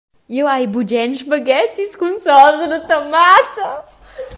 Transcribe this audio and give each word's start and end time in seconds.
Jeu 0.35 0.45
hai 0.51 0.65
bugen 0.73 1.11
spaghettis 1.21 1.93
cun 1.99 2.15
sosa 2.25 2.65
da 2.71 2.79
tomata. 2.89 3.67